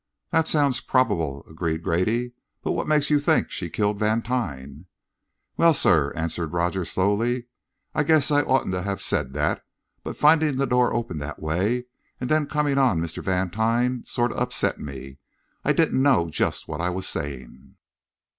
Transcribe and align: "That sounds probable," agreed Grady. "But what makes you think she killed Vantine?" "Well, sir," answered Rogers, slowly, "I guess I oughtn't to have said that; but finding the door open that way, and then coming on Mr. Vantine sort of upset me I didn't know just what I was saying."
"That 0.31 0.47
sounds 0.47 0.79
probable," 0.81 1.45
agreed 1.47 1.83
Grady. 1.83 2.31
"But 2.63 2.71
what 2.71 2.87
makes 2.87 3.11
you 3.11 3.19
think 3.19 3.51
she 3.51 3.69
killed 3.69 3.99
Vantine?" 3.99 4.87
"Well, 5.57 5.75
sir," 5.75 6.11
answered 6.15 6.53
Rogers, 6.53 6.89
slowly, 6.89 7.45
"I 7.93 8.01
guess 8.01 8.31
I 8.31 8.41
oughtn't 8.41 8.73
to 8.73 8.81
have 8.81 8.99
said 8.99 9.33
that; 9.33 9.63
but 10.03 10.17
finding 10.17 10.55
the 10.55 10.65
door 10.65 10.91
open 10.91 11.19
that 11.19 11.39
way, 11.39 11.85
and 12.19 12.31
then 12.31 12.47
coming 12.47 12.79
on 12.79 12.99
Mr. 12.99 13.21
Vantine 13.21 14.03
sort 14.03 14.31
of 14.31 14.39
upset 14.39 14.79
me 14.79 15.19
I 15.63 15.71
didn't 15.71 16.01
know 16.01 16.31
just 16.31 16.67
what 16.67 16.81
I 16.81 16.89
was 16.89 17.07
saying." 17.07 17.75